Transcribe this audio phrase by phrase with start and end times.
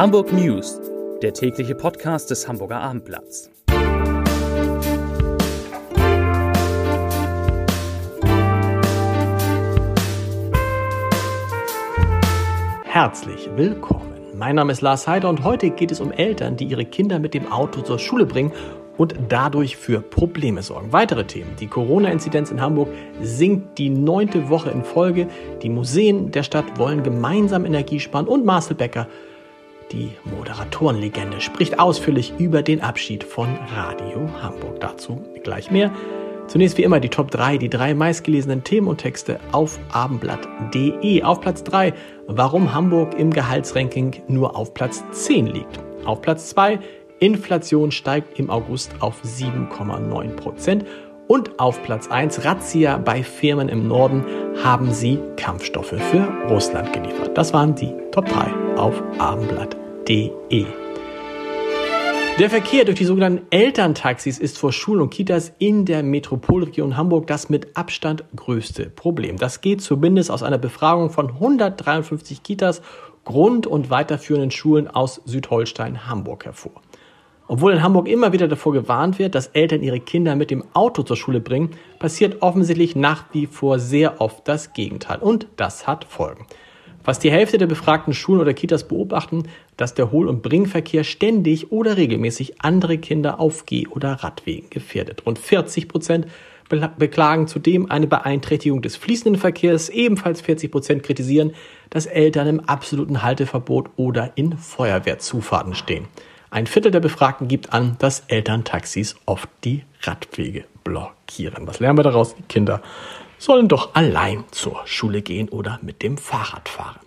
[0.00, 0.80] Hamburg News,
[1.20, 3.50] der tägliche Podcast des Hamburger Abendblatts.
[12.84, 14.14] Herzlich willkommen.
[14.34, 17.34] Mein Name ist Lars Heider und heute geht es um Eltern, die ihre Kinder mit
[17.34, 18.52] dem Auto zur Schule bringen
[18.96, 20.94] und dadurch für Probleme sorgen.
[20.94, 21.56] Weitere Themen.
[21.60, 22.88] Die Corona-Inzidenz in Hamburg
[23.20, 25.28] sinkt die neunte Woche in Folge.
[25.60, 29.06] Die Museen der Stadt wollen gemeinsam Energie sparen und Marcel Becker
[29.92, 34.80] die Moderatorenlegende spricht ausführlich über den Abschied von Radio Hamburg.
[34.80, 35.90] Dazu gleich mehr.
[36.46, 41.22] Zunächst wie immer die Top 3, die drei meistgelesenen Themen und Texte auf abendblatt.de.
[41.22, 41.94] Auf Platz 3,
[42.26, 45.78] warum Hamburg im Gehaltsranking nur auf Platz 10 liegt.
[46.04, 46.80] Auf Platz 2,
[47.20, 50.84] Inflation steigt im August auf 7,9 Prozent.
[51.28, 54.24] Und auf Platz 1, Razzia bei Firmen im Norden
[54.64, 57.38] haben sie Kampfstoffe für Russland geliefert.
[57.38, 59.79] Das waren die Top 3 auf Abendblatt
[60.10, 60.66] www.ftf.de.
[62.38, 67.26] Der Verkehr durch die sogenannten Elterntaxis ist vor Schulen und Kitas in der Metropolregion Hamburg
[67.26, 69.36] das mit Abstand größte Problem.
[69.36, 72.82] Das geht zumindest aus einer Befragung von 153 Kitas,
[73.24, 76.80] Grund- und weiterführenden Schulen aus Südholstein, Hamburg hervor.
[77.46, 81.02] Obwohl in Hamburg immer wieder davor gewarnt wird, dass Eltern ihre Kinder mit dem Auto
[81.02, 85.18] zur Schule bringen, passiert offensichtlich nach wie vor sehr oft das Gegenteil.
[85.18, 86.46] Und das hat Folgen.
[87.02, 89.44] Fast die Hälfte der befragten Schulen oder Kitas beobachten,
[89.76, 95.24] dass der Hohl- und Bringverkehr ständig oder regelmäßig andere Kinder auf Geh- oder Radwegen gefährdet.
[95.26, 96.26] Rund 40 Prozent
[96.68, 99.88] beklagen zudem eine Beeinträchtigung des fließenden Verkehrs.
[99.88, 101.52] Ebenfalls 40 Prozent kritisieren,
[101.88, 106.06] dass Eltern im absoluten Halteverbot oder in Feuerwehrzufahrten stehen.
[106.50, 111.66] Ein Viertel der Befragten gibt an, dass Elterntaxis oft die Radwege blockieren.
[111.66, 112.34] Was lernen wir daraus?
[112.34, 112.82] Die Kinder
[113.40, 117.00] sollen doch allein zur Schule gehen oder mit dem Fahrrad fahren.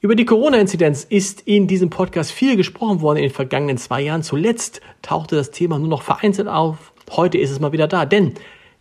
[0.00, 4.24] Über die Corona-Inzidenz ist in diesem Podcast viel gesprochen worden in den vergangenen zwei Jahren.
[4.24, 6.92] Zuletzt tauchte das Thema nur noch vereinzelt auf.
[7.12, 8.34] Heute ist es mal wieder da, denn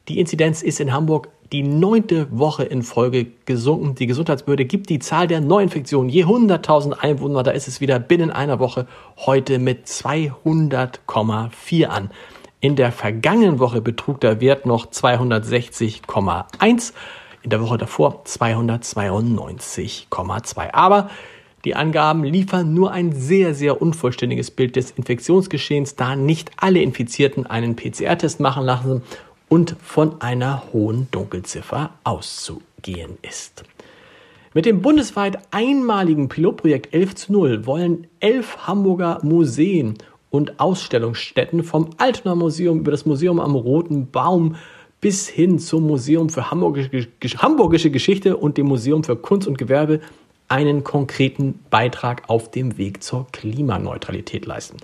[0.08, 3.96] die Inzidenz ist in Hamburg die neunte Woche in Folge gesunken.
[3.96, 8.31] Die Gesundheitsbehörde gibt die Zahl der Neuinfektionen je 100.000 Einwohner, da ist es wieder binnen
[8.31, 8.88] einer Woche
[9.18, 12.09] heute mit 200,4 an.
[12.63, 16.94] In der vergangenen Woche betrug der Wert noch 260,1,
[17.41, 20.72] in der Woche davor 292,2.
[20.72, 21.09] Aber
[21.66, 27.47] die Angaben liefern nur ein sehr, sehr unvollständiges Bild des Infektionsgeschehens, da nicht alle Infizierten
[27.47, 29.01] einen PCR-Test machen lassen
[29.49, 33.63] und von einer hohen Dunkelziffer auszugehen ist.
[34.53, 39.97] Mit dem bundesweit einmaligen Pilotprojekt 11 zu 0 wollen elf Hamburger Museen
[40.31, 44.56] und Ausstellungsstätten vom Altonaer Museum über das Museum am Roten Baum
[45.02, 50.00] bis hin zum Museum für Hamburgische, Geschichte und dem Museum für Kunst und Gewerbe
[50.47, 54.78] einen konkreten Beitrag auf dem Weg zur Klimaneutralität leisten.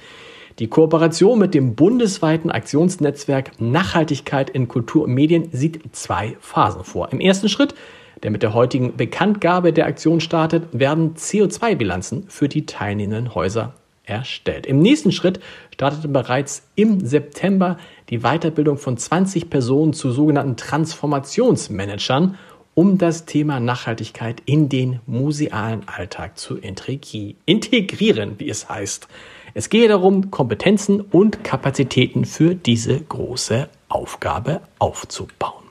[0.60, 7.12] Die Kooperation mit dem bundesweiten Aktionsnetzwerk Nachhaltigkeit in Kultur und Medien sieht zwei Phasen vor.
[7.12, 7.76] Im ersten Schritt,
[8.24, 13.76] der mit der heutigen Bekanntgabe der Aktion startet, werden CO2-Bilanzen für die teilnehmenden Häuser
[14.08, 14.66] erstellt.
[14.66, 15.40] Im nächsten Schritt
[15.74, 17.78] startete bereits im September
[18.10, 22.38] die Weiterbildung von 20 Personen zu sogenannten Transformationsmanagern,
[22.74, 29.08] um das Thema Nachhaltigkeit in den musealen Alltag zu integrieren, wie es heißt.
[29.54, 35.67] Es gehe darum, Kompetenzen und Kapazitäten für diese große Aufgabe aufzubauen.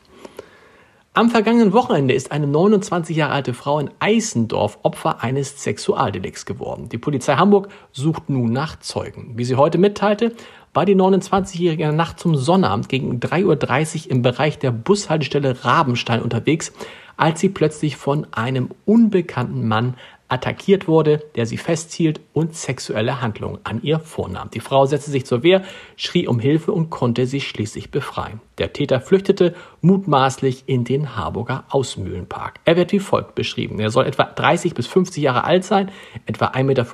[1.16, 6.90] Am vergangenen Wochenende ist eine 29 Jahre alte Frau in Eisendorf Opfer eines Sexualdelikts geworden.
[6.90, 9.32] Die Polizei Hamburg sucht nun nach Zeugen.
[9.34, 10.34] Wie sie heute mitteilte,
[10.74, 15.64] war die 29-Jährige in der Nacht zum Sonnabend gegen 3.30 Uhr im Bereich der Bushaltestelle
[15.64, 16.74] Rabenstein unterwegs,
[17.16, 19.94] als sie plötzlich von einem unbekannten Mann
[20.28, 24.50] attackiert wurde, der sie festhielt und sexuelle Handlungen an ihr vornahm.
[24.50, 25.62] Die Frau setzte sich zur Wehr,
[25.96, 28.40] schrie um Hilfe und konnte sich schließlich befreien.
[28.58, 32.60] Der Täter flüchtete mutmaßlich in den Harburger Ausmühlenpark.
[32.64, 33.78] Er wird wie folgt beschrieben.
[33.78, 35.90] Er soll etwa 30 bis 50 Jahre alt sein,
[36.26, 36.84] etwa 1,85 Meter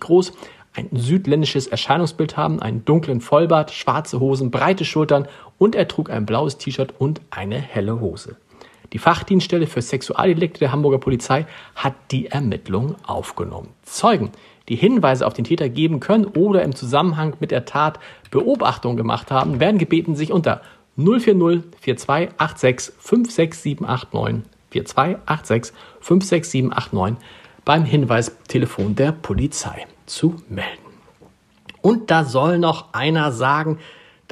[0.00, 0.32] groß,
[0.74, 6.26] ein südländisches Erscheinungsbild haben, einen dunklen Vollbart, schwarze Hosen, breite Schultern und er trug ein
[6.26, 8.36] blaues T-Shirt und eine helle Hose.
[8.92, 13.70] Die Fachdienststelle für Sexualdelikte der Hamburger Polizei hat die Ermittlungen aufgenommen.
[13.82, 14.30] Zeugen,
[14.68, 17.98] die Hinweise auf den Täter geben können oder im Zusammenhang mit der Tat
[18.30, 20.62] Beobachtungen gemacht haben, werden gebeten, sich unter
[20.96, 27.24] 040 4286 56789 4286 56789
[27.64, 30.84] beim Hinweistelefon der Polizei zu melden.
[31.80, 33.78] Und da soll noch einer sagen,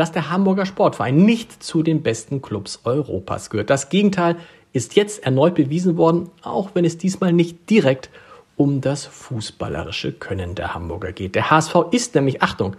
[0.02, 3.70] dass der Hamburger Sportverein nicht zu den besten Clubs Europas gehört.
[3.70, 4.34] Das Gegenteil
[4.72, 8.10] ist jetzt erneut bewiesen worden, auch wenn es diesmal nicht direkt
[8.56, 11.36] um das fußballerische Können der Hamburger geht.
[11.36, 12.74] Der HSV ist nämlich, Achtung,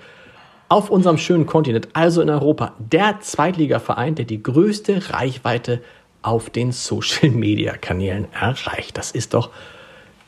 [0.67, 5.81] auf unserem schönen Kontinent, also in Europa, der Zweitligaverein, der die größte Reichweite
[6.23, 8.97] auf den Social-Media-Kanälen erreicht.
[8.97, 9.49] Das ist doch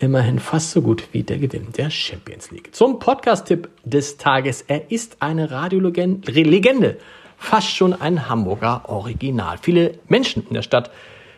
[0.05, 2.73] immerhin fast so gut wie der Gewinn der Champions League.
[2.75, 4.61] Zum Podcast-Tipp des Tages.
[4.61, 6.97] Er ist eine Radiolegende,
[7.37, 9.57] fast schon ein Hamburger Original.
[9.61, 10.91] Viele Menschen in der Stadt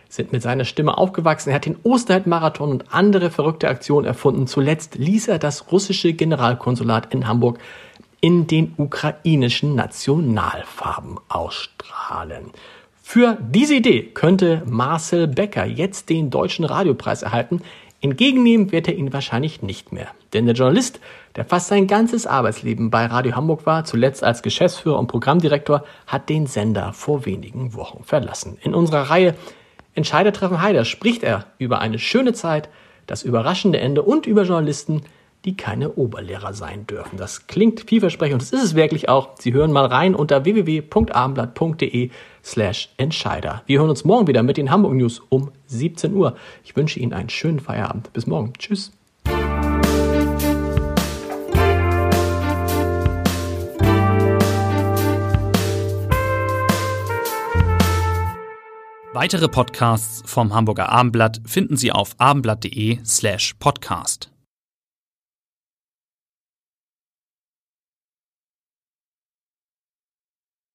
[0.10, 1.50] sind mit seiner Stimme aufgewachsen.
[1.50, 4.48] Er hat den Osterheld-Marathon und andere verrückte Aktionen erfunden.
[4.48, 7.60] Zuletzt ließ er das russische Generalkonsulat in Hamburg
[8.20, 12.52] in den ukrainischen Nationalfarben ausstrahlen.
[13.10, 17.62] Für diese Idee könnte Marcel Becker jetzt den Deutschen Radiopreis erhalten.
[18.00, 20.08] Entgegennehmen wird er ihn wahrscheinlich nicht mehr.
[20.34, 21.00] Denn der Journalist,
[21.36, 26.30] der fast sein ganzes Arbeitsleben bei Radio Hamburg war, zuletzt als Geschäftsführer und Programmdirektor, hat
[26.30, 28.58] den Sender vor wenigen Wochen verlassen.
[28.62, 29.36] In unserer Reihe
[29.98, 32.70] Entscheider treffen Heider spricht er über eine schöne Zeit,
[33.08, 35.02] das überraschende Ende und über Journalisten,
[35.46, 37.18] die keine Oberlehrer sein dürfen.
[37.18, 39.30] Das klingt vielversprechend und das ist es wirklich auch.
[39.40, 42.10] Sie hören mal rein unter www.abendblatt.de
[42.44, 43.64] slash Entscheider.
[43.66, 46.36] Wir hören uns morgen wieder mit den Hamburg News um 17 Uhr.
[46.64, 48.12] Ich wünsche Ihnen einen schönen Feierabend.
[48.14, 48.54] Bis morgen.
[48.58, 48.92] Tschüss.
[59.20, 64.30] Weitere Podcasts vom Hamburger Abendblatt finden Sie auf abendblatt.de slash podcast.